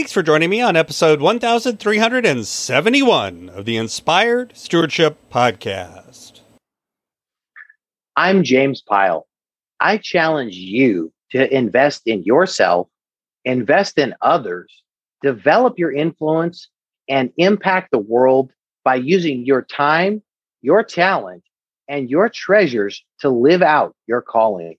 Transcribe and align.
Thanks 0.00 0.12
for 0.12 0.22
joining 0.22 0.48
me 0.48 0.62
on 0.62 0.76
episode 0.76 1.20
1371 1.20 3.50
of 3.50 3.66
the 3.66 3.76
Inspired 3.76 4.56
Stewardship 4.56 5.18
Podcast. 5.30 6.40
I'm 8.16 8.42
James 8.42 8.80
Pyle. 8.80 9.28
I 9.78 9.98
challenge 9.98 10.54
you 10.54 11.12
to 11.32 11.54
invest 11.54 12.04
in 12.06 12.22
yourself, 12.22 12.88
invest 13.44 13.98
in 13.98 14.14
others, 14.22 14.72
develop 15.20 15.78
your 15.78 15.92
influence, 15.92 16.70
and 17.06 17.30
impact 17.36 17.90
the 17.90 17.98
world 17.98 18.52
by 18.82 18.94
using 18.94 19.44
your 19.44 19.60
time, 19.60 20.22
your 20.62 20.82
talent, 20.82 21.44
and 21.88 22.08
your 22.08 22.30
treasures 22.30 23.04
to 23.18 23.28
live 23.28 23.60
out 23.60 23.94
your 24.06 24.22
calling. 24.22 24.76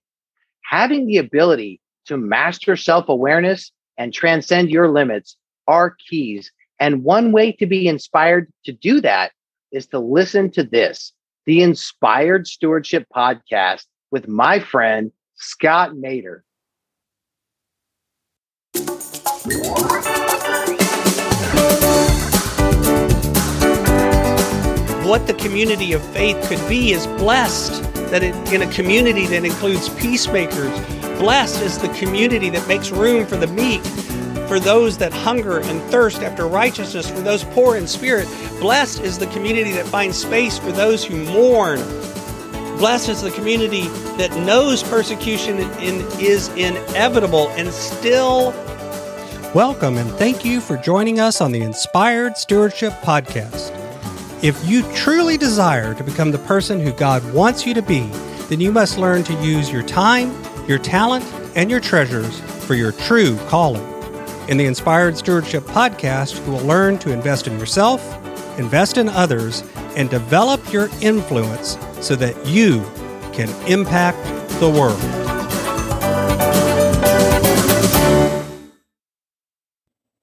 Having 0.63 1.05
the 1.05 1.17
ability 1.17 1.79
to 2.07 2.17
master 2.17 2.75
self 2.75 3.07
awareness 3.07 3.71
and 4.01 4.11
transcend 4.11 4.71
your 4.71 4.89
limits 4.89 5.37
are 5.67 5.95
keys. 6.09 6.51
And 6.79 7.03
one 7.03 7.31
way 7.31 7.51
to 7.51 7.67
be 7.67 7.87
inspired 7.87 8.51
to 8.65 8.71
do 8.71 8.99
that 9.01 9.31
is 9.71 9.85
to 9.87 9.99
listen 9.99 10.49
to 10.51 10.63
this 10.63 11.13
the 11.45 11.61
Inspired 11.61 12.47
Stewardship 12.47 13.05
Podcast 13.15 13.85
with 14.09 14.27
my 14.27 14.59
friend, 14.59 15.11
Scott 15.35 15.91
Maderer. 15.91 16.41
What 25.07 25.27
the 25.27 25.35
community 25.37 25.93
of 25.93 26.03
faith 26.13 26.43
could 26.47 26.67
be 26.67 26.91
is 26.91 27.05
blessed 27.05 27.83
that 28.11 28.23
it, 28.23 28.35
in 28.53 28.61
a 28.61 28.71
community 28.71 29.27
that 29.27 29.45
includes 29.45 29.89
peacemakers, 29.89 31.00
Blessed 31.21 31.61
is 31.61 31.77
the 31.77 31.89
community 31.89 32.49
that 32.49 32.67
makes 32.67 32.89
room 32.89 33.27
for 33.27 33.37
the 33.37 33.45
meek, 33.45 33.83
for 34.47 34.59
those 34.59 34.97
that 34.97 35.13
hunger 35.13 35.59
and 35.59 35.79
thirst 35.91 36.23
after 36.23 36.47
righteousness, 36.47 37.07
for 37.07 37.19
those 37.19 37.43
poor 37.43 37.77
in 37.77 37.85
spirit. 37.85 38.27
Blessed 38.59 39.01
is 39.01 39.19
the 39.19 39.27
community 39.27 39.71
that 39.73 39.85
finds 39.85 40.17
space 40.17 40.57
for 40.57 40.71
those 40.71 41.05
who 41.05 41.23
mourn. 41.25 41.79
Blessed 42.79 43.09
is 43.09 43.21
the 43.21 43.29
community 43.29 43.83
that 44.17 44.35
knows 44.47 44.81
persecution 44.81 45.59
in, 45.79 46.03
is 46.19 46.47
inevitable 46.55 47.49
and 47.49 47.71
still. 47.71 48.49
Welcome 49.53 49.99
and 49.99 50.09
thank 50.13 50.43
you 50.43 50.59
for 50.59 50.75
joining 50.75 51.19
us 51.19 51.39
on 51.39 51.51
the 51.51 51.61
Inspired 51.61 52.35
Stewardship 52.35 52.93
Podcast. 53.03 53.69
If 54.43 54.67
you 54.67 54.81
truly 54.93 55.37
desire 55.37 55.93
to 55.93 56.03
become 56.03 56.31
the 56.31 56.39
person 56.39 56.79
who 56.79 56.91
God 56.91 57.23
wants 57.31 57.63
you 57.67 57.75
to 57.75 57.81
be, 57.83 58.07
then 58.49 58.59
you 58.59 58.71
must 58.71 58.97
learn 58.97 59.23
to 59.25 59.33
use 59.43 59.71
your 59.71 59.83
time 59.83 60.35
your 60.71 60.79
talent, 60.79 61.25
and 61.53 61.69
your 61.69 61.81
treasures 61.81 62.39
for 62.65 62.75
your 62.75 62.93
true 62.93 63.37
calling. 63.49 63.85
In 64.47 64.55
the 64.55 64.65
Inspired 64.65 65.17
Stewardship 65.17 65.63
podcast, 65.63 66.43
you 66.45 66.53
will 66.53 66.65
learn 66.65 66.97
to 66.99 67.11
invest 67.11 67.45
in 67.45 67.59
yourself, 67.59 68.01
invest 68.57 68.97
in 68.97 69.09
others, 69.09 69.63
and 69.97 70.09
develop 70.09 70.71
your 70.71 70.89
influence 71.01 71.77
so 71.99 72.15
that 72.15 72.47
you 72.47 72.79
can 73.33 73.49
impact 73.69 74.17
the 74.61 74.69
world. 74.69 74.97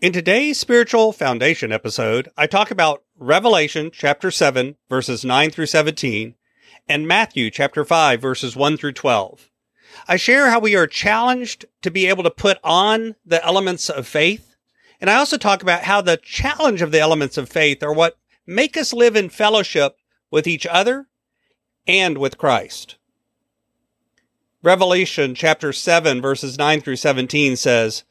In 0.01 0.13
today's 0.15 0.59
spiritual 0.59 1.13
foundation 1.13 1.73
episode, 1.73 2.31
I 2.39 2.47
talk 2.47 2.71
about 2.71 3.03
Revelation 3.19 3.91
chapter 3.93 4.31
7 4.31 4.77
verses 4.89 5.27
9 5.27 5.51
through 5.51 5.67
17 5.67 6.37
and 6.89 7.07
Matthew 7.07 7.51
chapter 7.51 7.85
5 7.85 8.23
verses 8.23 8.57
1 8.57 8.79
through 8.79 8.93
12. 8.93 9.51
I 10.07 10.17
share 10.17 10.51
how 10.51 10.61
we 10.61 10.77
are 10.77 10.87
challenged 10.87 11.67
to 11.83 11.91
be 11.91 12.07
able 12.07 12.23
to 12.23 12.31
put 12.31 12.59
on 12.63 13.17
the 13.25 13.45
elements 13.45 13.89
of 13.89 14.07
faith. 14.07 14.57
And 15.01 15.09
I 15.09 15.17
also 15.17 15.37
talk 15.37 15.63
about 15.63 15.85
how 15.85 16.01
the 16.01 16.17
challenge 16.17 16.83
of 16.83 16.93
the 16.93 17.01
elements 17.01 17.37
of 17.37 17.49
faith 17.49 17.83
are 17.83 17.93
what 17.93 18.19
make 18.47 18.77
us 18.77 18.93
live 18.93 19.17
in 19.17 19.29
fellowship 19.29 19.97
with 20.31 20.47
each 20.47 20.67
other 20.67 21.09
and 21.87 22.19
with 22.19 22.39
Christ. 22.39 22.97
Revelation 24.63 25.35
chapter 25.35 25.73
7 25.73 26.21
verses 26.21 26.59
9 26.59 26.81
through 26.81 26.97
17 26.97 27.57
says, 27.57 28.05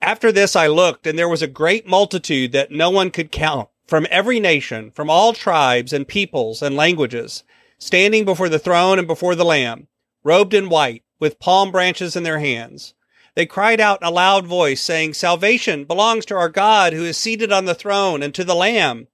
After 0.00 0.30
this 0.30 0.54
I 0.54 0.66
looked 0.68 1.06
and 1.06 1.18
there 1.18 1.28
was 1.28 1.42
a 1.42 1.48
great 1.48 1.86
multitude 1.86 2.52
that 2.52 2.70
no 2.70 2.88
one 2.90 3.10
could 3.10 3.32
count 3.32 3.68
from 3.86 4.06
every 4.10 4.38
nation, 4.38 4.90
from 4.90 5.10
all 5.10 5.32
tribes 5.32 5.92
and 5.92 6.06
peoples 6.06 6.62
and 6.62 6.76
languages, 6.76 7.42
standing 7.78 8.24
before 8.24 8.48
the 8.48 8.58
throne 8.58 8.98
and 8.98 9.08
before 9.08 9.34
the 9.34 9.44
Lamb, 9.44 9.88
robed 10.22 10.54
in 10.54 10.68
white 10.68 11.02
with 11.18 11.38
palm 11.38 11.70
branches 11.70 12.16
in 12.16 12.22
their 12.22 12.38
hands. 12.38 12.94
They 13.34 13.46
cried 13.46 13.80
out 13.80 14.02
in 14.02 14.08
a 14.08 14.10
loud 14.10 14.46
voice, 14.46 14.80
saying, 14.80 15.14
Salvation 15.14 15.84
belongs 15.84 16.26
to 16.26 16.34
our 16.34 16.48
God 16.48 16.92
who 16.92 17.04
is 17.04 17.16
seated 17.16 17.52
on 17.52 17.66
the 17.66 17.74
throne 17.74 18.20
and 18.20 18.34
to 18.34 18.42
the 18.42 18.54
Lamb. 18.54 19.06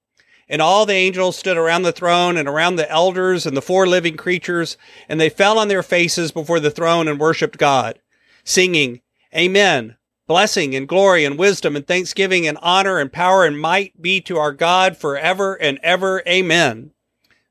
And 0.49 0.63
all 0.63 0.85
the 0.85 0.93
angels 0.93 1.37
stood 1.37 1.57
around 1.57 1.83
the 1.83 1.91
throne 1.91 2.35
and 2.35 2.47
around 2.47 2.75
the 2.75 2.89
elders 2.89 3.45
and 3.45 3.55
the 3.55 3.61
four 3.61 3.85
living 3.85 4.17
creatures, 4.17 4.77
and 5.07 5.21
they 5.21 5.29
fell 5.29 5.59
on 5.59 5.67
their 5.67 5.83
faces 5.83 6.31
before 6.31 6.59
the 6.59 6.71
throne 6.71 7.07
and 7.07 7.19
worshipped 7.19 7.59
God, 7.59 7.99
singing, 8.43 9.01
Amen. 9.35 9.95
Blessing 10.27 10.73
and 10.75 10.87
glory 10.87 11.23
and 11.23 11.37
wisdom 11.37 11.75
and 11.75 11.85
thanksgiving 11.85 12.47
and 12.47 12.57
honor 12.63 12.97
and 12.97 13.13
power 13.13 13.45
and 13.45 13.61
might 13.61 14.01
be 14.01 14.21
to 14.21 14.37
our 14.37 14.53
God 14.53 14.97
forever 14.97 15.53
and 15.53 15.79
ever. 15.83 16.23
Amen. 16.27 16.94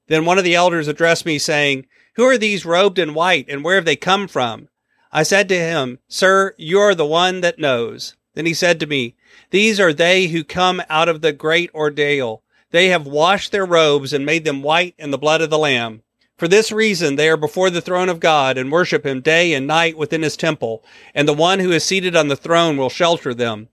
Then 0.09 0.25
one 0.25 0.39
of 0.39 0.45
the 0.45 0.55
elders 0.55 0.89
addressed 0.89 1.27
me, 1.27 1.39
saying, 1.39 1.87
who 2.15 2.25
are 2.25 2.39
these 2.39 2.65
robed 2.65 3.01
in 3.01 3.13
white, 3.13 3.47
and 3.49 3.65
where 3.65 3.75
have 3.75 3.85
they 3.85 3.97
come 3.97 4.29
from? 4.29 4.69
I 5.13 5.25
said 5.25 5.49
to 5.49 5.59
him, 5.59 5.99
Sir, 6.09 6.55
you 6.57 6.79
are 6.79 6.95
the 6.95 7.05
one 7.05 7.41
that 7.41 7.59
knows. 7.59 8.15
Then 8.35 8.47
he 8.47 8.55
said 8.55 8.79
to 8.81 8.87
me, 8.87 9.17
These 9.51 9.81
are 9.81 9.93
they 9.93 10.29
who 10.29 10.45
come 10.45 10.81
out 10.89 11.09
of 11.09 11.23
the 11.23 11.33
great 11.33 11.75
ordeal. 11.75 12.43
They 12.71 12.89
have 12.89 13.07
washed 13.07 13.51
their 13.51 13.67
robes 13.67 14.13
and 14.13 14.25
made 14.25 14.45
them 14.45 14.63
white 14.63 14.95
in 14.97 15.11
the 15.11 15.19
blood 15.19 15.41
of 15.41 15.51
the 15.51 15.59
Lamb. 15.59 16.03
For 16.37 16.47
this 16.47 16.71
reason, 16.71 17.17
they 17.17 17.29
are 17.29 17.37
before 17.37 17.71
the 17.71 17.81
throne 17.81 18.09
of 18.09 18.21
God 18.21 18.59
and 18.59 18.71
worship 18.71 19.05
him 19.05 19.21
day 19.21 19.53
and 19.53 19.67
night 19.67 19.97
within 19.97 20.23
his 20.23 20.37
temple, 20.37 20.85
and 21.15 21.27
the 21.27 21.35
one 21.35 21.59
who 21.59 21.73
is 21.73 21.85
seated 21.85 22.15
on 22.15 22.29
the 22.29 22.37
throne 22.37 22.77
will 22.77 22.91
shelter 22.91 23.35
them. 23.35 23.69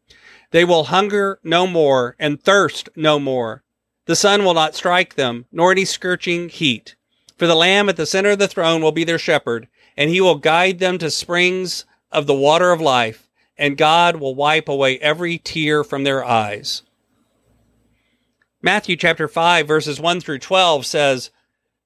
They 0.49 0.65
will 0.65 0.85
hunger 0.85 1.39
no 1.43 1.67
more 1.67 2.15
and 2.19 2.41
thirst 2.41 2.89
no 2.95 3.19
more. 3.19 3.63
The 4.05 4.15
sun 4.15 4.43
will 4.43 4.53
not 4.53 4.75
strike 4.75 5.15
them, 5.15 5.45
nor 5.51 5.71
any 5.71 5.85
scorching 5.85 6.49
heat. 6.49 6.95
For 7.37 7.47
the 7.47 7.55
Lamb 7.55 7.89
at 7.89 7.97
the 7.97 8.05
center 8.05 8.31
of 8.31 8.39
the 8.39 8.47
throne 8.47 8.81
will 8.81 8.91
be 8.91 9.03
their 9.03 9.19
shepherd, 9.19 9.67
and 9.95 10.09
he 10.09 10.21
will 10.21 10.35
guide 10.35 10.79
them 10.79 10.97
to 10.99 11.11
springs 11.11 11.85
of 12.11 12.27
the 12.27 12.33
water 12.33 12.71
of 12.71 12.81
life, 12.81 13.29
and 13.57 13.77
God 13.77 14.17
will 14.17 14.35
wipe 14.35 14.67
away 14.67 14.97
every 14.99 15.37
tear 15.37 15.83
from 15.83 16.03
their 16.03 16.23
eyes. 16.23 16.83
Matthew 18.61 18.95
chapter 18.95 19.27
5 19.27 19.67
verses 19.67 19.99
1 19.99 20.21
through 20.21 20.39
12 20.39 20.85
says, 20.85 21.31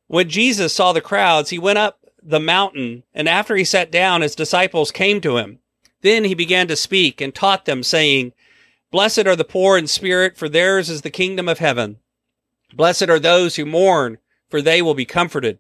When 0.07 0.29
Jesus 0.29 0.73
saw 0.73 0.93
the 0.93 1.01
crowds, 1.01 1.49
he 1.49 1.59
went 1.59 1.77
up 1.77 1.99
the 2.21 2.39
mountain, 2.39 3.03
and 3.13 3.29
after 3.29 3.55
he 3.55 3.63
sat 3.63 3.91
down, 3.91 4.21
his 4.21 4.35
disciples 4.35 4.91
came 4.91 5.21
to 5.21 5.37
him. 5.37 5.59
Then 6.01 6.23
he 6.23 6.33
began 6.33 6.67
to 6.67 6.75
speak 6.75 7.21
and 7.21 7.33
taught 7.33 7.65
them, 7.65 7.83
saying, 7.83 8.33
Blessed 8.91 9.27
are 9.27 9.35
the 9.35 9.43
poor 9.43 9.77
in 9.77 9.87
spirit, 9.87 10.37
for 10.37 10.49
theirs 10.49 10.89
is 10.89 11.01
the 11.01 11.09
kingdom 11.09 11.47
of 11.47 11.59
heaven. 11.59 11.97
Blessed 12.75 13.09
are 13.09 13.19
those 13.19 13.55
who 13.55 13.65
mourn, 13.65 14.17
for 14.49 14.61
they 14.61 14.81
will 14.81 14.93
be 14.93 15.05
comforted. 15.05 15.59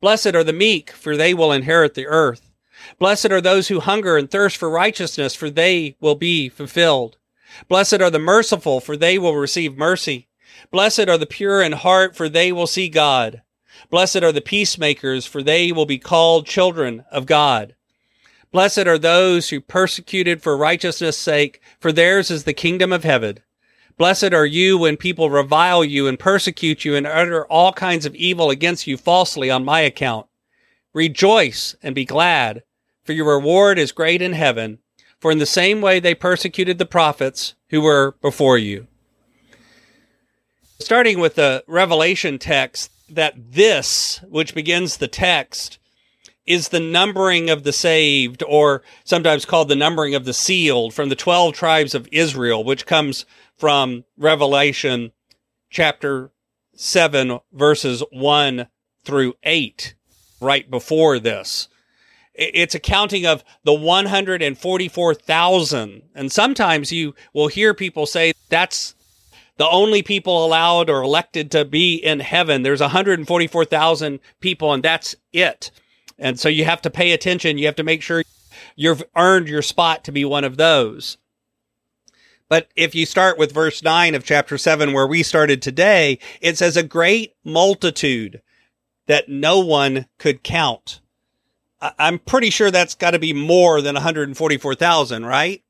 Blessed 0.00 0.34
are 0.34 0.44
the 0.44 0.52
meek, 0.52 0.90
for 0.90 1.16
they 1.16 1.32
will 1.32 1.52
inherit 1.52 1.94
the 1.94 2.06
earth. 2.06 2.50
Blessed 2.98 3.30
are 3.30 3.40
those 3.40 3.68
who 3.68 3.80
hunger 3.80 4.16
and 4.16 4.30
thirst 4.30 4.56
for 4.56 4.68
righteousness, 4.68 5.34
for 5.34 5.50
they 5.50 5.96
will 6.00 6.14
be 6.14 6.48
fulfilled. 6.48 7.16
Blessed 7.68 8.00
are 8.00 8.10
the 8.10 8.18
merciful, 8.18 8.80
for 8.80 8.96
they 8.96 9.18
will 9.18 9.36
receive 9.36 9.76
mercy. 9.76 10.28
Blessed 10.70 11.08
are 11.08 11.18
the 11.18 11.26
pure 11.26 11.62
in 11.62 11.72
heart, 11.72 12.16
for 12.16 12.28
they 12.28 12.50
will 12.52 12.66
see 12.66 12.88
God. 12.88 13.42
Blessed 13.90 14.22
are 14.22 14.32
the 14.32 14.40
peacemakers, 14.40 15.26
for 15.26 15.42
they 15.42 15.72
will 15.72 15.86
be 15.86 15.98
called 15.98 16.46
children 16.46 17.04
of 17.10 17.26
God. 17.26 17.74
Blessed 18.50 18.86
are 18.86 18.98
those 18.98 19.50
who 19.50 19.60
persecuted 19.60 20.42
for 20.42 20.56
righteousness' 20.56 21.18
sake, 21.18 21.60
for 21.78 21.92
theirs 21.92 22.30
is 22.30 22.44
the 22.44 22.52
kingdom 22.52 22.92
of 22.92 23.04
heaven. 23.04 23.38
Blessed 23.98 24.32
are 24.32 24.46
you 24.46 24.78
when 24.78 24.96
people 24.96 25.28
revile 25.28 25.84
you 25.84 26.06
and 26.06 26.16
persecute 26.16 26.84
you 26.84 26.94
and 26.94 27.04
utter 27.04 27.44
all 27.46 27.72
kinds 27.72 28.06
of 28.06 28.14
evil 28.14 28.48
against 28.48 28.86
you 28.86 28.96
falsely 28.96 29.50
on 29.50 29.64
my 29.64 29.80
account. 29.80 30.26
Rejoice 30.94 31.74
and 31.82 31.96
be 31.96 32.04
glad, 32.04 32.62
for 33.02 33.12
your 33.12 33.34
reward 33.34 33.76
is 33.76 33.90
great 33.90 34.22
in 34.22 34.34
heaven. 34.34 34.78
For 35.18 35.32
in 35.32 35.38
the 35.38 35.46
same 35.46 35.80
way 35.80 35.98
they 35.98 36.14
persecuted 36.14 36.78
the 36.78 36.86
prophets 36.86 37.54
who 37.70 37.80
were 37.80 38.14
before 38.22 38.56
you. 38.56 38.86
Starting 40.78 41.18
with 41.18 41.34
the 41.34 41.64
Revelation 41.66 42.38
text, 42.38 42.92
that 43.10 43.34
this, 43.52 44.20
which 44.28 44.54
begins 44.54 44.98
the 44.98 45.08
text, 45.08 45.80
is 46.48 46.70
the 46.70 46.80
numbering 46.80 47.50
of 47.50 47.62
the 47.62 47.72
saved, 47.72 48.42
or 48.42 48.82
sometimes 49.04 49.44
called 49.44 49.68
the 49.68 49.76
numbering 49.76 50.14
of 50.14 50.24
the 50.24 50.32
sealed, 50.32 50.94
from 50.94 51.10
the 51.10 51.14
12 51.14 51.54
tribes 51.54 51.94
of 51.94 52.08
Israel, 52.10 52.64
which 52.64 52.86
comes 52.86 53.26
from 53.56 54.04
Revelation 54.16 55.12
chapter 55.70 56.30
7, 56.74 57.38
verses 57.52 58.02
1 58.10 58.66
through 59.04 59.34
8, 59.42 59.94
right 60.40 60.70
before 60.70 61.18
this. 61.18 61.68
It's 62.34 62.74
a 62.74 62.80
counting 62.80 63.26
of 63.26 63.44
the 63.64 63.74
144,000. 63.74 66.02
And 66.14 66.32
sometimes 66.32 66.92
you 66.92 67.14
will 67.34 67.48
hear 67.48 67.74
people 67.74 68.06
say 68.06 68.32
that's 68.48 68.94
the 69.56 69.68
only 69.68 70.02
people 70.02 70.46
allowed 70.46 70.88
or 70.88 71.02
elected 71.02 71.50
to 71.50 71.64
be 71.64 71.96
in 71.96 72.20
heaven. 72.20 72.62
There's 72.62 72.80
144,000 72.80 74.20
people 74.40 74.72
and 74.72 74.84
that's 74.84 75.16
it. 75.32 75.72
And 76.18 76.38
so 76.38 76.48
you 76.48 76.64
have 76.64 76.82
to 76.82 76.90
pay 76.90 77.12
attention. 77.12 77.58
You 77.58 77.66
have 77.66 77.76
to 77.76 77.84
make 77.84 78.02
sure 78.02 78.24
you've 78.74 79.04
earned 79.16 79.48
your 79.48 79.62
spot 79.62 80.04
to 80.04 80.12
be 80.12 80.24
one 80.24 80.44
of 80.44 80.56
those. 80.56 81.18
But 82.48 82.68
if 82.74 82.94
you 82.94 83.04
start 83.04 83.38
with 83.38 83.52
verse 83.52 83.82
9 83.82 84.14
of 84.14 84.24
chapter 84.24 84.56
7, 84.56 84.92
where 84.92 85.06
we 85.06 85.22
started 85.22 85.60
today, 85.60 86.18
it 86.40 86.56
says 86.56 86.76
a 86.76 86.82
great 86.82 87.34
multitude 87.44 88.40
that 89.06 89.28
no 89.28 89.58
one 89.58 90.06
could 90.18 90.42
count. 90.42 91.00
I'm 91.80 92.18
pretty 92.18 92.50
sure 92.50 92.70
that's 92.70 92.94
got 92.94 93.12
to 93.12 93.18
be 93.18 93.32
more 93.32 93.80
than 93.80 93.94
144,000, 93.94 95.26
right? 95.26 95.62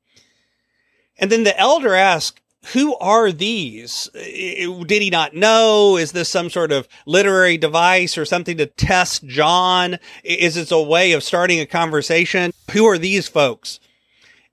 And 1.17 1.31
then 1.31 1.43
the 1.43 1.57
elder 1.59 1.93
asked, 1.93 2.41
who 2.73 2.95
are 2.97 3.31
these? 3.31 4.09
Did 4.13 5.01
he 5.01 5.09
not 5.09 5.33
know? 5.33 5.97
Is 5.97 6.11
this 6.11 6.29
some 6.29 6.49
sort 6.49 6.71
of 6.71 6.87
literary 7.05 7.57
device 7.57 8.17
or 8.17 8.25
something 8.25 8.57
to 8.57 8.65
test 8.65 9.25
John? 9.25 9.97
Is 10.23 10.57
it 10.57 10.71
a 10.71 10.79
way 10.79 11.13
of 11.13 11.23
starting 11.23 11.59
a 11.59 11.65
conversation? 11.65 12.51
Who 12.71 12.85
are 12.85 12.97
these 12.97 13.27
folks? 13.27 13.79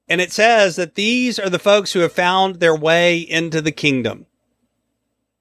And 0.09 0.21
it 0.21 0.31
says 0.31 0.77
that 0.77 0.95
these 0.95 1.39
are 1.39 1.51
the 1.51 1.59
folks 1.59 1.93
who 1.93 2.01
have 2.01 2.13
found 2.13 2.57
their 2.57 2.77
way 2.77 3.19
into 3.19 3.61
the 3.61 3.73
kingdom. 3.73 4.27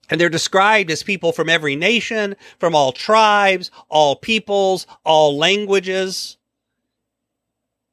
And 0.09 0.19
they're 0.19 0.29
described 0.29 0.91
as 0.91 1.03
people 1.03 1.31
from 1.31 1.49
every 1.49 1.75
nation, 1.75 2.35
from 2.59 2.75
all 2.75 2.91
tribes, 2.91 3.69
all 3.89 4.15
peoples, 4.15 4.87
all 5.03 5.37
languages. 5.37 6.37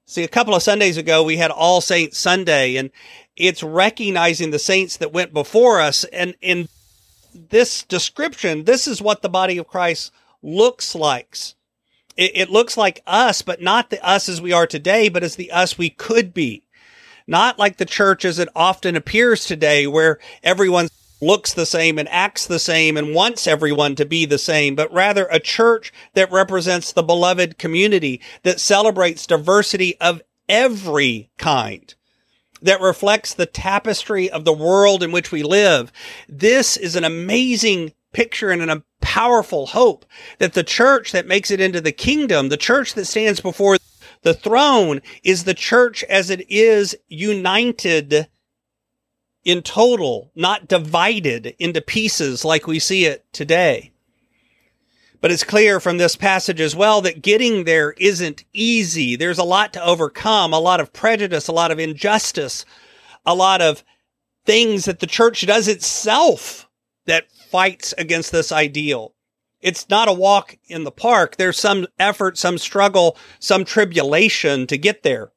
See, 0.07 0.25
a 0.25 0.29
couple 0.29 0.55
of 0.55 0.63
Sundays 0.63 0.99
ago, 0.99 1.23
we 1.23 1.39
had 1.39 1.51
All 1.51 1.81
Saints 1.81 2.19
Sunday, 2.19 2.77
and 2.77 2.91
it's 3.37 3.63
recognizing 3.63 4.51
the 4.51 4.59
saints 4.59 4.97
that 4.99 5.13
went 5.13 5.33
before 5.33 5.81
us. 5.81 6.05
And 6.05 6.35
in 6.41 6.69
this 7.35 7.83
description, 7.83 8.65
this 8.65 8.87
is 8.87 9.01
what 9.01 9.23
the 9.23 9.29
body 9.29 9.59
of 9.59 9.69
Christ 9.69 10.13
looks 10.43 10.95
like. 10.95 11.37
It, 12.17 12.33
it 12.35 12.51
looks 12.51 12.77
like 12.77 13.03
us, 13.07 13.43
but 13.43 13.63
not 13.63 13.91
the 13.91 14.05
us 14.07 14.29
as 14.29 14.41
we 14.41 14.53
are 14.53 14.67
today, 14.67 15.09
but 15.09 15.23
as 15.23 15.37
the 15.37 15.51
us 15.51 15.79
we 15.79 15.89
could 15.91 16.35
be. 16.35 16.63
Not 17.27 17.59
like 17.59 17.77
the 17.77 17.87
church 17.87 18.25
as 18.25 18.39
it 18.39 18.49
often 18.55 18.97
appears 18.97 19.47
today, 19.47 19.87
where 19.87 20.19
everyone 20.43 20.89
looks 21.21 21.55
the 21.55 21.65
same 21.65 21.99
and 21.99 22.09
acts 22.09 22.47
the 22.47 22.59
same 22.59 22.97
and 22.97 23.15
wants 23.15 23.47
everyone 23.47 23.95
to 23.95 24.05
be 24.05 24.27
the 24.27 24.39
same, 24.39 24.75
but 24.75 24.93
rather 24.93 25.27
a 25.31 25.39
church 25.39 25.93
that 26.15 26.33
represents 26.33 26.93
the 26.93 27.03
beloved 27.03 27.59
community 27.59 28.21
that 28.43 28.61
celebrates 28.61 29.27
diversity 29.27 29.99
of 30.01 30.21
every 30.49 31.31
kind 31.39 31.95
that 32.63 32.81
reflects 32.81 33.35
the 33.35 33.47
tapestry 33.47 34.31
of 34.31 34.45
the 34.45 34.53
world 34.53 35.03
in 35.03 35.13
which 35.13 35.33
we 35.33 35.43
live. 35.43 35.93
This 36.29 36.77
is 36.77 36.97
an 36.97 37.05
amazing 37.05 37.93
picture 38.13 38.51
and 38.51 38.71
a 38.71 38.83
powerful 39.01 39.67
hope 39.67 40.07
that 40.39 40.55
the 40.55 40.63
church 40.63 41.13
that 41.13 41.27
makes 41.27 41.51
it 41.51 41.61
into 41.61 41.81
the 41.81 41.93
kingdom, 41.93 42.49
the 42.49 42.57
church 42.57 42.95
that 42.95 43.07
stands 43.07 43.41
before 43.41 43.77
the 44.23 44.35
throne 44.35 45.01
is 45.25 45.45
the 45.45 45.55
church 45.55 46.05
as 46.05 46.31
it 46.31 46.49
is 46.51 46.97
united 47.09 48.29
in 49.45 49.63
total, 49.63 50.31
not 50.37 50.69
divided 50.69 51.55
into 51.59 51.81
pieces 51.81 52.45
like 52.45 52.67
we 52.67 52.79
see 52.79 53.05
it 53.05 53.25
today. 53.33 53.92
But 55.23 55.31
it's 55.31 55.45
clear 55.45 55.79
from 55.79 55.99
this 55.99 56.17
passage 56.17 56.61
as 56.61 56.75
well 56.75 57.01
that 57.03 57.23
getting 57.23 57.63
there 57.63 57.93
isn't 57.93 58.45
easy. 58.53 59.15
There's 59.15 59.39
a 59.39 59.45
lot 59.45 59.73
to 59.75 59.85
overcome, 59.85 60.53
a 60.53 60.59
lot 60.59 60.81
of 60.81 60.93
prejudice, 60.93 61.47
a 61.47 61.53
lot 61.53 61.71
of 61.71 61.79
injustice, 61.79 62.67
a 63.25 63.35
lot 63.35 63.63
of 63.63 63.85
things 64.45 64.85
that 64.85 64.99
the 64.99 65.07
church 65.07 65.47
does 65.47 65.69
itself 65.69 66.69
that 67.07 67.31
fights 67.33 67.95
against 67.97 68.33
this 68.33 68.51
ideal. 68.51 69.15
It's 69.61 69.89
not 69.89 70.09
a 70.09 70.13
walk 70.13 70.59
in 70.67 70.83
the 70.83 70.91
park. 70.91 71.37
There's 71.37 71.59
some 71.59 71.87
effort, 72.01 72.37
some 72.37 72.59
struggle, 72.59 73.17
some 73.39 73.65
tribulation 73.65 74.67
to 74.67 74.77
get 74.77 75.05
there. 75.05 75.31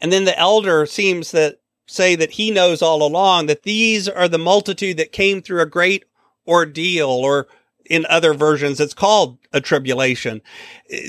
And 0.00 0.12
then 0.12 0.26
the 0.26 0.38
elder 0.38 0.86
seems 0.86 1.32
that 1.32 1.58
say 1.86 2.14
that 2.14 2.30
he 2.32 2.52
knows 2.52 2.82
all 2.82 3.02
along 3.02 3.46
that 3.46 3.64
these 3.64 4.08
are 4.08 4.28
the 4.28 4.38
multitude 4.38 4.96
that 4.98 5.10
came 5.10 5.42
through 5.42 5.60
a 5.60 5.66
great 5.66 6.04
ordeal 6.46 7.08
or 7.08 7.48
in 7.90 8.06
other 8.08 8.32
versions, 8.32 8.80
it's 8.80 8.94
called 8.94 9.36
a 9.52 9.60
tribulation. 9.60 10.40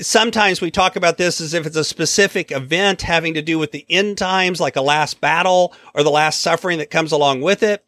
Sometimes 0.02 0.60
we 0.60 0.70
talk 0.70 0.96
about 0.96 1.16
this 1.16 1.40
as 1.40 1.54
if 1.54 1.64
it's 1.64 1.76
a 1.76 1.84
specific 1.84 2.50
event 2.50 3.02
having 3.02 3.34
to 3.34 3.40
do 3.40 3.56
with 3.58 3.70
the 3.70 3.86
end 3.88 4.18
times, 4.18 4.60
like 4.60 4.74
a 4.74 4.82
last 4.82 5.20
battle 5.20 5.72
or 5.94 6.02
the 6.02 6.10
last 6.10 6.40
suffering 6.40 6.78
that 6.78 6.90
comes 6.90 7.12
along 7.12 7.40
with 7.40 7.62
it. 7.62 7.84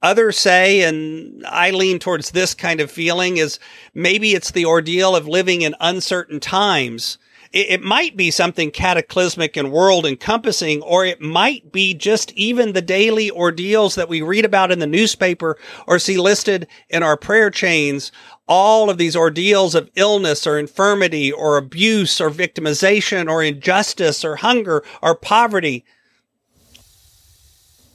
Others 0.00 0.38
say, 0.38 0.82
and 0.82 1.44
I 1.46 1.70
lean 1.72 1.98
towards 1.98 2.30
this 2.30 2.54
kind 2.54 2.80
of 2.80 2.90
feeling, 2.90 3.36
is 3.36 3.58
maybe 3.94 4.32
it's 4.32 4.52
the 4.52 4.64
ordeal 4.64 5.14
of 5.14 5.28
living 5.28 5.60
in 5.62 5.74
uncertain 5.78 6.40
times 6.40 7.18
it, 7.52 7.82
might 7.82 8.16
be 8.16 8.30
something 8.30 8.70
cataclysmic 8.70 9.56
and 9.56 9.72
world 9.72 10.04
encompassing, 10.04 10.82
or 10.82 11.04
it 11.04 11.20
might 11.20 11.72
be 11.72 11.94
just 11.94 12.32
even 12.32 12.72
the 12.72 12.82
daily 12.82 13.30
ordeals 13.30 13.94
that 13.94 14.08
we 14.08 14.22
read 14.22 14.44
about 14.44 14.70
in 14.70 14.78
the 14.78 14.86
newspaper 14.86 15.56
or 15.86 15.98
see 15.98 16.18
listed 16.18 16.66
in 16.88 17.02
our 17.02 17.16
prayer 17.16 17.50
chains. 17.50 18.12
All 18.46 18.90
of 18.90 18.98
these 18.98 19.16
ordeals 19.16 19.74
of 19.74 19.90
illness 19.94 20.46
or 20.46 20.58
infirmity 20.58 21.30
or 21.30 21.56
abuse 21.56 22.20
or 22.20 22.30
victimization 22.30 23.30
or 23.30 23.42
injustice 23.42 24.24
or 24.24 24.36
hunger 24.36 24.82
or 25.02 25.14
poverty 25.14 25.84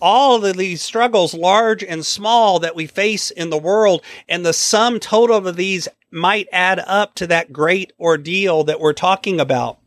all 0.03 0.43
of 0.43 0.57
these 0.57 0.81
struggles, 0.81 1.33
large 1.33 1.81
and 1.81 2.05
small, 2.05 2.59
that 2.59 2.75
we 2.75 2.85
face 2.85 3.31
in 3.31 3.49
the 3.49 3.57
world, 3.57 4.01
and 4.27 4.45
the 4.45 4.51
sum 4.51 4.99
total 4.99 5.47
of 5.47 5.55
these 5.55 5.87
might 6.13 6.47
add 6.51 6.79
up 6.85 7.15
to 7.15 7.27
that 7.27 7.51
great 7.51 7.91
ordeal 7.99 8.63
that 8.65 8.79
we're 8.79 8.93
talking 8.93 9.39
about. 9.39 9.79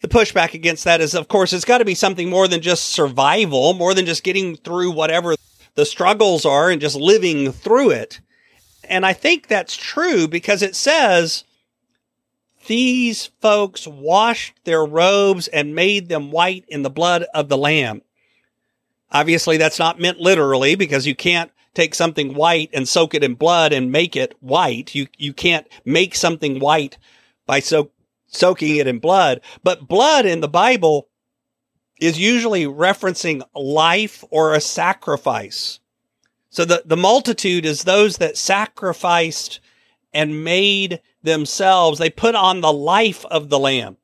The 0.00 0.08
pushback 0.08 0.54
against 0.54 0.84
that 0.84 1.00
is, 1.00 1.14
of 1.14 1.28
course, 1.28 1.52
it's 1.52 1.64
got 1.64 1.78
to 1.78 1.84
be 1.84 1.94
something 1.94 2.28
more 2.28 2.48
than 2.48 2.60
just 2.60 2.90
survival, 2.90 3.72
more 3.72 3.94
than 3.94 4.06
just 4.06 4.24
getting 4.24 4.56
through 4.56 4.90
whatever 4.90 5.34
the 5.74 5.86
struggles 5.86 6.44
are 6.44 6.70
and 6.70 6.80
just 6.80 6.96
living 6.96 7.52
through 7.52 7.90
it. 7.90 8.20
And 8.88 9.06
I 9.06 9.12
think 9.12 9.46
that's 9.46 9.76
true 9.76 10.28
because 10.28 10.62
it 10.62 10.76
says 10.76 11.44
these 12.66 13.26
folks 13.40 13.86
washed 13.86 14.54
their 14.64 14.84
robes 14.84 15.48
and 15.48 15.74
made 15.74 16.08
them 16.08 16.30
white 16.30 16.64
in 16.68 16.82
the 16.82 16.90
blood 16.90 17.24
of 17.34 17.48
the 17.48 17.58
Lamb. 17.58 18.02
Obviously, 19.10 19.56
that's 19.56 19.78
not 19.78 20.00
meant 20.00 20.18
literally 20.18 20.74
because 20.74 21.06
you 21.06 21.14
can't 21.14 21.50
take 21.74 21.94
something 21.94 22.34
white 22.34 22.70
and 22.72 22.88
soak 22.88 23.14
it 23.14 23.24
in 23.24 23.34
blood 23.34 23.72
and 23.72 23.92
make 23.92 24.16
it 24.16 24.34
white. 24.40 24.94
You, 24.94 25.08
you 25.18 25.32
can't 25.32 25.66
make 25.84 26.14
something 26.14 26.60
white 26.60 26.98
by 27.46 27.60
so, 27.60 27.90
soaking 28.26 28.76
it 28.76 28.86
in 28.86 28.98
blood. 28.98 29.40
But 29.62 29.88
blood 29.88 30.26
in 30.26 30.40
the 30.40 30.48
Bible 30.48 31.08
is 32.00 32.18
usually 32.18 32.64
referencing 32.64 33.42
life 33.54 34.24
or 34.30 34.54
a 34.54 34.60
sacrifice. 34.60 35.80
So 36.50 36.64
the, 36.64 36.82
the 36.84 36.96
multitude 36.96 37.64
is 37.64 37.82
those 37.84 38.18
that 38.18 38.36
sacrificed 38.36 39.60
and 40.12 40.44
made 40.44 41.00
themselves. 41.22 41.98
They 41.98 42.10
put 42.10 42.34
on 42.34 42.60
the 42.60 42.72
life 42.72 43.24
of 43.26 43.48
the 43.48 43.58
lamb. 43.58 43.96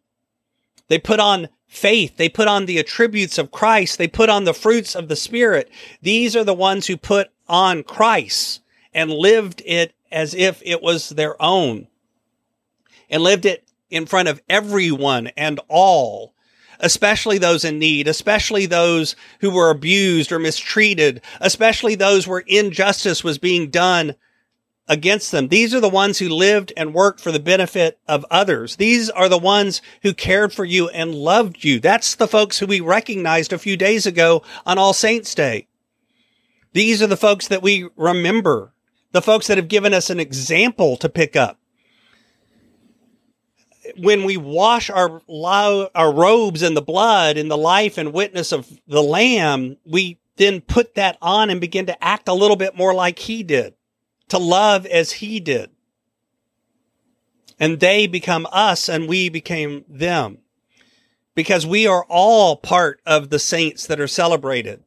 They 0.88 0.98
put 0.98 1.20
on 1.20 1.48
faith. 1.68 2.16
They 2.16 2.28
put 2.28 2.48
on 2.48 2.66
the 2.66 2.78
attributes 2.78 3.38
of 3.38 3.52
Christ. 3.52 3.98
They 3.98 4.08
put 4.08 4.28
on 4.28 4.44
the 4.44 4.54
fruits 4.54 4.96
of 4.96 5.08
the 5.08 5.14
Spirit. 5.14 5.70
These 6.02 6.34
are 6.34 6.42
the 6.42 6.52
ones 6.52 6.88
who 6.88 6.96
put 6.96 7.30
on 7.50 7.82
Christ 7.82 8.62
and 8.94 9.10
lived 9.10 9.60
it 9.66 9.92
as 10.10 10.34
if 10.34 10.62
it 10.64 10.80
was 10.82 11.10
their 11.10 11.40
own 11.42 11.88
and 13.10 13.22
lived 13.22 13.44
it 13.44 13.68
in 13.90 14.06
front 14.06 14.28
of 14.28 14.40
everyone 14.48 15.26
and 15.36 15.60
all, 15.68 16.32
especially 16.78 17.38
those 17.38 17.64
in 17.64 17.78
need, 17.78 18.06
especially 18.08 18.66
those 18.66 19.16
who 19.40 19.50
were 19.50 19.70
abused 19.70 20.32
or 20.32 20.38
mistreated, 20.38 21.20
especially 21.40 21.96
those 21.96 22.26
where 22.26 22.44
injustice 22.46 23.24
was 23.24 23.38
being 23.38 23.68
done 23.68 24.14
against 24.88 25.30
them. 25.30 25.48
These 25.48 25.74
are 25.74 25.80
the 25.80 25.88
ones 25.88 26.18
who 26.18 26.28
lived 26.28 26.72
and 26.76 26.94
worked 26.94 27.20
for 27.20 27.30
the 27.30 27.38
benefit 27.40 27.98
of 28.08 28.24
others. 28.30 28.76
These 28.76 29.10
are 29.10 29.28
the 29.28 29.38
ones 29.38 29.82
who 30.02 30.14
cared 30.14 30.52
for 30.52 30.64
you 30.64 30.88
and 30.88 31.14
loved 31.14 31.64
you. 31.64 31.78
That's 31.78 32.14
the 32.14 32.28
folks 32.28 32.58
who 32.58 32.66
we 32.66 32.80
recognized 32.80 33.52
a 33.52 33.58
few 33.58 33.76
days 33.76 34.06
ago 34.06 34.42
on 34.66 34.78
All 34.78 34.92
Saints 34.92 35.34
Day. 35.34 35.68
These 36.72 37.02
are 37.02 37.06
the 37.06 37.16
folks 37.16 37.48
that 37.48 37.62
we 37.62 37.88
remember, 37.96 38.72
the 39.12 39.22
folks 39.22 39.46
that 39.48 39.58
have 39.58 39.68
given 39.68 39.92
us 39.92 40.10
an 40.10 40.20
example 40.20 40.96
to 40.98 41.08
pick 41.08 41.34
up. 41.36 41.58
When 43.96 44.24
we 44.24 44.36
wash 44.36 44.88
our, 44.88 45.20
our 45.94 46.12
robes 46.12 46.62
in 46.62 46.74
the 46.74 46.82
blood, 46.82 47.36
in 47.36 47.48
the 47.48 47.58
life 47.58 47.98
and 47.98 48.12
witness 48.12 48.52
of 48.52 48.68
the 48.86 49.02
Lamb, 49.02 49.78
we 49.84 50.18
then 50.36 50.60
put 50.60 50.94
that 50.94 51.18
on 51.20 51.50
and 51.50 51.60
begin 51.60 51.86
to 51.86 52.04
act 52.04 52.28
a 52.28 52.34
little 52.34 52.56
bit 52.56 52.76
more 52.76 52.94
like 52.94 53.18
He 53.18 53.42
did, 53.42 53.74
to 54.28 54.38
love 54.38 54.86
as 54.86 55.12
He 55.12 55.40
did. 55.40 55.70
and 57.58 57.78
they 57.80 58.06
become 58.06 58.46
us 58.50 58.88
and 58.88 59.06
we 59.08 59.28
became 59.28 59.84
them 59.86 60.38
because 61.34 61.66
we 61.66 61.86
are 61.86 62.04
all 62.08 62.56
part 62.56 63.00
of 63.04 63.28
the 63.28 63.38
saints 63.38 63.86
that 63.86 64.00
are 64.00 64.08
celebrated. 64.08 64.82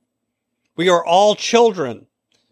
We 0.76 0.90
are 0.90 1.06
all 1.06 1.36
children, 1.36 2.08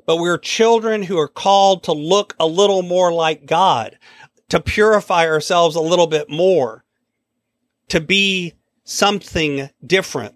but 0.05 0.17
we're 0.17 0.37
children 0.37 1.03
who 1.03 1.17
are 1.17 1.27
called 1.27 1.83
to 1.83 1.91
look 1.91 2.35
a 2.39 2.45
little 2.45 2.83
more 2.83 3.11
like 3.11 3.45
God, 3.45 3.97
to 4.49 4.59
purify 4.59 5.25
ourselves 5.25 5.75
a 5.75 5.81
little 5.81 6.07
bit 6.07 6.29
more, 6.29 6.83
to 7.89 7.99
be 7.99 8.53
something 8.83 9.69
different. 9.85 10.35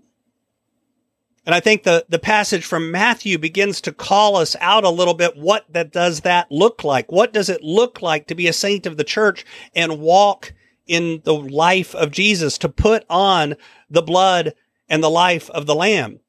And 1.46 1.54
I 1.54 1.60
think 1.60 1.84
the, 1.84 2.06
the 2.10 2.18
passage 2.18 2.66
from 2.66 2.90
Matthew 2.90 3.38
begins 3.38 3.82
to 3.82 3.92
call 3.92 4.36
us 4.36 4.56
out 4.60 4.84
a 4.84 4.90
little 4.90 5.14
bit. 5.14 5.38
What 5.38 5.66
that 5.72 5.92
does 5.92 6.22
that 6.22 6.52
look 6.52 6.84
like? 6.84 7.12
What 7.12 7.34
does 7.34 7.50
it 7.50 7.62
look 7.62 8.02
like 8.02 8.26
to 8.28 8.36
be 8.36 8.48
a 8.48 8.54
saint 8.54 8.88
of 8.88 8.98
the 8.98 9.04
church 9.04 9.46
and 9.76 10.00
walk 10.00 10.54
in 10.88 11.22
the 11.24 11.36
life 11.36 11.94
of 11.94 12.12
Jesus, 12.12 12.58
to 12.60 12.70
put 12.70 13.06
on 13.10 13.56
the 13.90 14.02
blood 14.02 14.54
and 14.90 15.04
the 15.04 15.10
life 15.10 15.50
of 15.52 15.68
the 15.68 15.76
Lamb? 15.76 16.20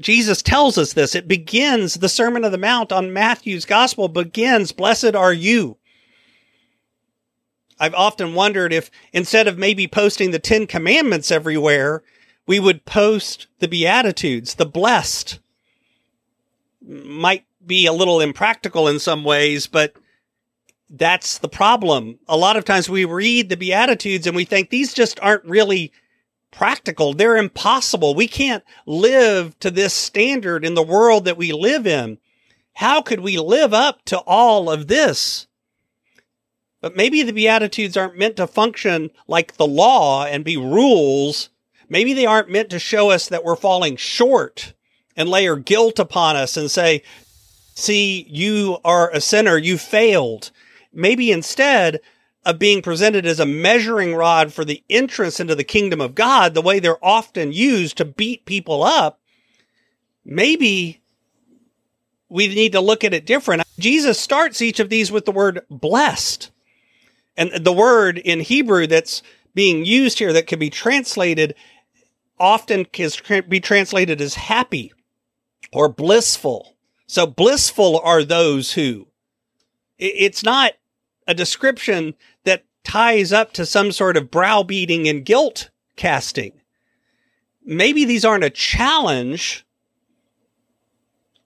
Jesus 0.00 0.42
tells 0.42 0.78
us 0.78 0.92
this. 0.92 1.14
It 1.14 1.28
begins, 1.28 1.94
the 1.94 2.08
Sermon 2.08 2.44
of 2.44 2.52
the 2.52 2.58
Mount 2.58 2.92
on 2.92 3.12
Matthew's 3.12 3.64
Gospel 3.64 4.08
begins, 4.08 4.72
Blessed 4.72 5.14
are 5.14 5.32
you. 5.32 5.76
I've 7.78 7.94
often 7.94 8.34
wondered 8.34 8.72
if 8.72 8.90
instead 9.12 9.48
of 9.48 9.58
maybe 9.58 9.86
posting 9.86 10.30
the 10.30 10.38
Ten 10.38 10.66
Commandments 10.66 11.30
everywhere, 11.30 12.02
we 12.46 12.60
would 12.60 12.84
post 12.84 13.46
the 13.58 13.68
Beatitudes, 13.68 14.54
the 14.54 14.66
blessed. 14.66 15.40
Might 16.86 17.44
be 17.64 17.86
a 17.86 17.92
little 17.92 18.20
impractical 18.20 18.86
in 18.86 18.98
some 18.98 19.24
ways, 19.24 19.66
but 19.66 19.94
that's 20.90 21.38
the 21.38 21.48
problem. 21.48 22.18
A 22.28 22.36
lot 22.36 22.56
of 22.56 22.64
times 22.64 22.88
we 22.88 23.04
read 23.04 23.48
the 23.48 23.56
Beatitudes 23.56 24.26
and 24.26 24.36
we 24.36 24.44
think 24.44 24.70
these 24.70 24.94
just 24.94 25.18
aren't 25.20 25.44
really 25.44 25.92
practical. 26.54 27.12
They're 27.12 27.36
impossible. 27.36 28.14
We 28.14 28.28
can't 28.28 28.64
live 28.86 29.58
to 29.60 29.70
this 29.70 29.94
standard 29.94 30.64
in 30.64 30.74
the 30.74 30.82
world 30.82 31.24
that 31.24 31.36
we 31.36 31.52
live 31.52 31.86
in. 31.86 32.18
How 32.74 33.02
could 33.02 33.20
we 33.20 33.38
live 33.38 33.72
up 33.72 34.04
to 34.06 34.18
all 34.18 34.70
of 34.70 34.88
this? 34.88 35.46
But 36.80 36.96
maybe 36.96 37.22
the 37.22 37.32
Beatitudes 37.32 37.96
aren't 37.96 38.18
meant 38.18 38.36
to 38.36 38.46
function 38.46 39.10
like 39.26 39.56
the 39.56 39.66
law 39.66 40.24
and 40.24 40.44
be 40.44 40.56
rules 40.56 41.48
Maybe 41.88 42.12
they 42.12 42.26
aren't 42.26 42.50
meant 42.50 42.70
to 42.70 42.78
show 42.78 43.10
us 43.10 43.28
that 43.28 43.44
we're 43.44 43.56
falling 43.56 43.96
short 43.96 44.74
and 45.16 45.28
layer 45.28 45.56
guilt 45.56 45.98
upon 45.98 46.36
us 46.36 46.56
and 46.56 46.70
say, 46.70 47.02
see, 47.74 48.26
you 48.28 48.78
are 48.84 49.10
a 49.10 49.20
sinner, 49.20 49.56
you 49.56 49.78
failed. 49.78 50.50
Maybe 50.92 51.30
instead 51.30 52.00
of 52.44 52.58
being 52.58 52.82
presented 52.82 53.24
as 53.26 53.40
a 53.40 53.46
measuring 53.46 54.14
rod 54.14 54.52
for 54.52 54.64
the 54.64 54.82
entrance 54.90 55.40
into 55.40 55.54
the 55.54 55.64
kingdom 55.64 56.00
of 56.00 56.14
God, 56.14 56.54
the 56.54 56.62
way 56.62 56.78
they're 56.78 57.04
often 57.04 57.52
used 57.52 57.96
to 57.96 58.04
beat 58.04 58.44
people 58.44 58.82
up, 58.82 59.20
maybe 60.24 61.00
we 62.28 62.48
need 62.48 62.72
to 62.72 62.80
look 62.80 63.04
at 63.04 63.14
it 63.14 63.26
different. 63.26 63.62
Jesus 63.78 64.18
starts 64.18 64.60
each 64.60 64.80
of 64.80 64.88
these 64.90 65.10
with 65.10 65.24
the 65.24 65.32
word 65.32 65.60
blessed. 65.70 66.50
And 67.36 67.64
the 67.64 67.72
word 67.72 68.18
in 68.18 68.40
Hebrew 68.40 68.86
that's 68.86 69.22
being 69.54 69.84
used 69.84 70.18
here 70.18 70.32
that 70.32 70.46
can 70.46 70.58
be 70.58 70.70
translated 70.70 71.54
often 72.38 72.84
can 72.84 73.10
be 73.48 73.60
translated 73.60 74.20
as 74.20 74.34
happy 74.34 74.92
or 75.72 75.88
blissful. 75.88 76.76
So 77.06 77.26
blissful 77.26 78.00
are 78.00 78.24
those 78.24 78.72
who. 78.72 79.06
It's 79.98 80.42
not 80.42 80.72
a 81.26 81.34
description 81.34 82.14
that 82.44 82.64
ties 82.84 83.32
up 83.32 83.52
to 83.54 83.66
some 83.66 83.92
sort 83.92 84.16
of 84.16 84.30
browbeating 84.30 85.08
and 85.08 85.24
guilt 85.24 85.70
casting. 85.96 86.52
Maybe 87.64 88.04
these 88.04 88.24
aren't 88.24 88.44
a 88.44 88.50
challenge, 88.50 89.64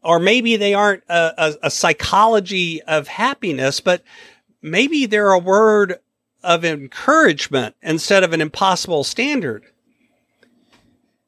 or 0.03 0.19
maybe 0.19 0.57
they 0.57 0.75
aren't 0.75 1.05
a, 1.09 1.35
a, 1.39 1.55
a 1.65 1.71
psychology 1.71 2.83
of 2.83 3.07
happiness, 3.07 3.81
but 3.81 4.03
maybe 4.61 5.07
they're 5.07 5.33
a 5.33 5.39
word 5.39 6.01
of 6.43 6.65
encouragement 6.65 7.77
instead 7.83 8.25
of 8.25 8.33
an 8.33 8.41
impossible 8.41 9.05
standard. 9.05 9.65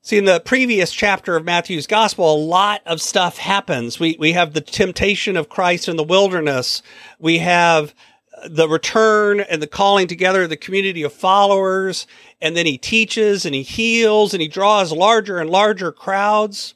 See, 0.02 0.16
in 0.16 0.24
the 0.24 0.40
previous 0.40 0.92
chapter 0.92 1.36
of 1.36 1.44
Matthew's 1.44 1.86
gospel, 1.86 2.34
a 2.34 2.36
lot 2.36 2.80
of 2.86 3.02
stuff 3.02 3.36
happens. 3.36 4.00
We, 4.00 4.16
we 4.18 4.32
have 4.32 4.54
the 4.54 4.60
temptation 4.60 5.36
of 5.36 5.50
Christ 5.50 5.88
in 5.88 5.96
the 5.96 6.02
wilderness. 6.02 6.82
We 7.18 7.38
have 7.38 7.94
the 8.48 8.68
return 8.68 9.40
and 9.40 9.62
the 9.62 9.66
calling 9.66 10.06
together 10.06 10.44
of 10.44 10.50
the 10.50 10.56
community 10.56 11.02
of 11.02 11.12
followers. 11.12 12.06
And 12.40 12.56
then 12.56 12.66
he 12.66 12.78
teaches 12.78 13.44
and 13.44 13.54
he 13.54 13.62
heals 13.62 14.32
and 14.32 14.40
he 14.40 14.48
draws 14.48 14.92
larger 14.92 15.38
and 15.38 15.50
larger 15.50 15.92
crowds. 15.92 16.74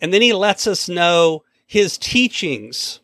And 0.00 0.12
then 0.12 0.22
he 0.22 0.32
lets 0.32 0.66
us 0.66 0.88
know 0.88 1.44
his 1.66 1.96
teachings. 1.96 3.00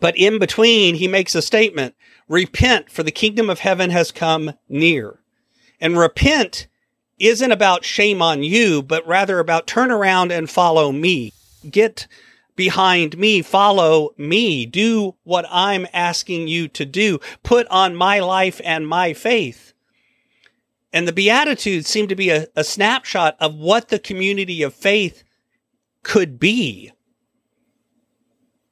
But 0.00 0.16
in 0.16 0.38
between, 0.38 0.94
he 0.94 1.08
makes 1.08 1.34
a 1.34 1.42
statement, 1.42 1.94
repent 2.28 2.90
for 2.90 3.02
the 3.02 3.10
kingdom 3.10 3.50
of 3.50 3.58
heaven 3.58 3.90
has 3.90 4.10
come 4.10 4.54
near. 4.68 5.20
And 5.80 5.98
repent 5.98 6.66
isn't 7.18 7.52
about 7.52 7.84
shame 7.84 8.22
on 8.22 8.42
you, 8.42 8.82
but 8.82 9.06
rather 9.06 9.38
about 9.38 9.66
turn 9.66 9.90
around 9.90 10.32
and 10.32 10.48
follow 10.48 10.90
me. 10.90 11.32
Get 11.70 12.06
behind 12.56 13.18
me, 13.18 13.42
follow 13.42 14.10
me, 14.16 14.66
do 14.66 15.14
what 15.24 15.46
I'm 15.50 15.86
asking 15.92 16.48
you 16.48 16.68
to 16.68 16.84
do, 16.84 17.20
put 17.42 17.66
on 17.68 17.96
my 17.96 18.20
life 18.20 18.60
and 18.64 18.86
my 18.86 19.12
faith. 19.12 19.72
And 20.92 21.06
the 21.06 21.12
Beatitudes 21.12 21.86
seem 21.86 22.08
to 22.08 22.16
be 22.16 22.30
a, 22.30 22.46
a 22.56 22.64
snapshot 22.64 23.36
of 23.40 23.54
what 23.54 23.88
the 23.88 23.98
community 23.98 24.62
of 24.62 24.74
faith 24.74 25.22
could 26.02 26.38
be. 26.38 26.92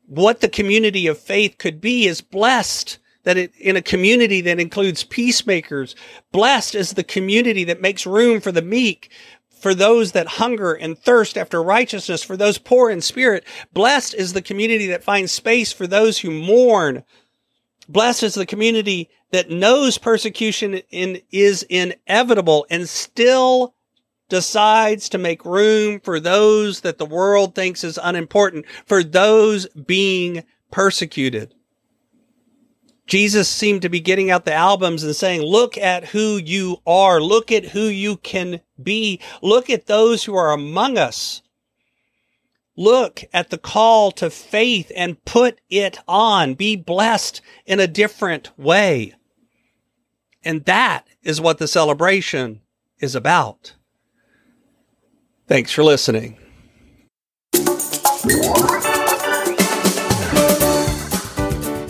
What 0.06 0.40
the 0.40 0.49
community 0.49 1.06
of 1.06 1.18
faith 1.18 1.58
could 1.58 1.80
be 1.80 2.06
is 2.06 2.20
blessed 2.20 2.99
that 3.25 3.37
it, 3.37 3.52
in 3.56 3.76
a 3.76 3.82
community 3.82 4.40
that 4.40 4.58
includes 4.58 5.04
peacemakers, 5.04 5.94
blessed 6.32 6.75
is 6.75 6.92
the 6.92 7.04
community 7.04 7.62
that 7.64 7.82
makes 7.82 8.06
room 8.06 8.40
for 8.40 8.50
the 8.50 8.62
meek, 8.62 9.11
for 9.60 9.74
those 9.74 10.12
that 10.12 10.26
hunger 10.26 10.72
and 10.72 10.98
thirst 10.98 11.36
after 11.36 11.62
righteousness, 11.62 12.22
for 12.22 12.36
those 12.36 12.58
poor 12.58 12.90
in 12.90 13.00
spirit. 13.00 13.44
Blessed 13.72 14.14
is 14.14 14.32
the 14.32 14.42
community 14.42 14.86
that 14.86 15.04
finds 15.04 15.32
space 15.32 15.72
for 15.72 15.86
those 15.86 16.18
who 16.18 16.30
mourn. 16.30 17.04
Blessed 17.88 18.22
is 18.22 18.34
the 18.34 18.46
community 18.46 19.08
that 19.30 19.50
knows 19.50 19.98
persecution 19.98 20.74
in, 20.90 21.20
is 21.30 21.62
inevitable 21.64 22.66
and 22.70 22.88
still 22.88 23.74
decides 24.28 25.08
to 25.08 25.18
make 25.18 25.44
room 25.44 26.00
for 26.00 26.20
those 26.20 26.80
that 26.82 26.98
the 26.98 27.06
world 27.06 27.54
thinks 27.54 27.82
is 27.82 27.98
unimportant, 28.02 28.66
for 28.86 29.02
those 29.02 29.66
being 29.68 30.44
persecuted. 30.70 31.54
Jesus 33.08 33.48
seemed 33.48 33.82
to 33.82 33.88
be 33.88 34.00
getting 34.00 34.30
out 34.30 34.44
the 34.44 34.52
albums 34.52 35.02
and 35.02 35.16
saying, 35.16 35.40
look 35.40 35.78
at 35.78 36.04
who 36.04 36.36
you 36.36 36.76
are. 36.86 37.20
Look 37.20 37.50
at 37.50 37.64
who 37.64 37.84
you 37.84 38.18
can 38.18 38.60
be. 38.80 39.20
Look 39.42 39.70
at 39.70 39.86
those 39.86 40.24
who 40.24 40.36
are 40.36 40.52
among 40.52 40.98
us. 40.98 41.42
Look 42.76 43.24
at 43.32 43.50
the 43.50 43.58
call 43.58 44.12
to 44.12 44.30
faith 44.30 44.92
and 44.94 45.24
put 45.24 45.58
it 45.70 45.98
on. 46.06 46.54
Be 46.54 46.76
blessed 46.76 47.40
in 47.66 47.80
a 47.80 47.88
different 47.88 48.56
way. 48.58 49.14
And 50.44 50.64
that 50.66 51.08
is 51.22 51.40
what 51.40 51.58
the 51.58 51.66
celebration 51.66 52.60
is 53.00 53.14
about. 53.14 53.74
Thanks 55.48 55.72
for 55.72 55.82
listening. 55.82 56.36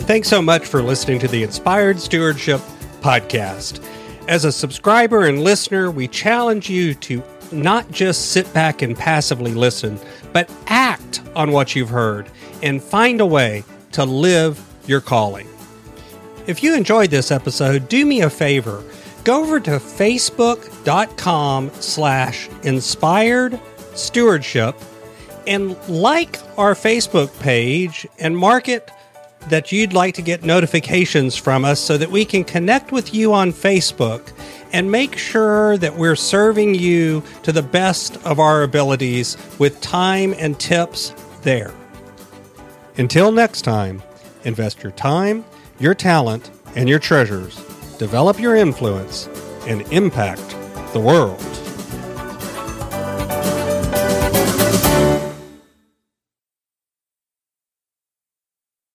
Thanks 0.09 0.27
so 0.27 0.41
much 0.41 0.65
for 0.65 0.81
listening 0.81 1.19
to 1.19 1.27
the 1.27 1.43
Inspired 1.43 1.99
Stewardship 1.99 2.61
Podcast. 2.99 3.87
As 4.27 4.43
a 4.43 4.51
subscriber 4.51 5.27
and 5.27 5.43
listener, 5.43 5.91
we 5.91 6.07
challenge 6.07 6.67
you 6.67 6.95
to 6.95 7.21
not 7.51 7.91
just 7.91 8.31
sit 8.31 8.51
back 8.51 8.81
and 8.81 8.97
passively 8.97 9.53
listen, 9.53 9.99
but 10.33 10.51
act 10.65 11.21
on 11.35 11.51
what 11.51 11.75
you've 11.75 11.91
heard 11.91 12.27
and 12.63 12.81
find 12.81 13.21
a 13.21 13.25
way 13.27 13.63
to 13.91 14.03
live 14.03 14.59
your 14.87 14.99
calling. 14.99 15.47
If 16.47 16.63
you 16.63 16.73
enjoyed 16.73 17.11
this 17.11 17.29
episode, 17.29 17.87
do 17.87 18.03
me 18.03 18.21
a 18.21 18.31
favor. 18.31 18.83
Go 19.23 19.43
over 19.43 19.59
to 19.59 19.77
facebook.com 19.77 21.69
slash 21.75 22.49
inspired 22.63 23.59
stewardship 23.93 24.75
and 25.45 25.77
like 25.87 26.39
our 26.57 26.73
Facebook 26.73 27.39
page 27.41 28.07
and 28.17 28.35
mark 28.35 28.69
it 28.69 28.89
that 29.47 29.71
you'd 29.71 29.93
like 29.93 30.13
to 30.15 30.21
get 30.21 30.43
notifications 30.43 31.35
from 31.35 31.65
us 31.65 31.79
so 31.79 31.97
that 31.97 32.11
we 32.11 32.25
can 32.25 32.43
connect 32.43 32.91
with 32.91 33.13
you 33.13 33.33
on 33.33 33.51
Facebook 33.51 34.31
and 34.73 34.91
make 34.91 35.17
sure 35.17 35.77
that 35.77 35.95
we're 35.95 36.15
serving 36.15 36.75
you 36.75 37.23
to 37.43 37.51
the 37.51 37.63
best 37.63 38.17
of 38.25 38.39
our 38.39 38.63
abilities 38.63 39.37
with 39.57 39.79
time 39.81 40.35
and 40.37 40.59
tips 40.59 41.13
there. 41.41 41.73
Until 42.97 43.31
next 43.31 43.61
time, 43.61 44.03
Invest 44.45 44.83
your 44.83 44.91
time, 44.93 45.43
your 45.79 45.93
talent, 45.93 46.49
and 46.75 46.87
your 46.87 46.99
treasures. 46.99 47.55
Develop 47.97 48.39
your 48.39 48.55
influence 48.55 49.27
and 49.67 49.81
impact 49.91 50.55
the 50.93 50.99
world. 50.99 51.68